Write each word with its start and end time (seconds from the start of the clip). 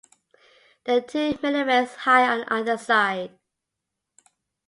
There 0.85 0.97
are 0.97 1.01
two 1.01 1.37
minarets 1.43 1.93
high 1.93 2.27
on 2.27 2.45
either 2.45 2.75
side. 2.75 3.37